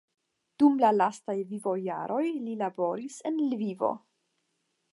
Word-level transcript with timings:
Dum 0.61 0.77
la 0.83 0.89
lastaj 0.93 1.35
vivojaroj 1.51 2.23
li 2.47 2.57
laboris 2.63 3.21
en 3.31 3.37
Lvivo. 3.53 3.93